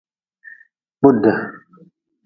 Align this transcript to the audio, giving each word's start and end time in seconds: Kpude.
Kpude. 0.97 1.31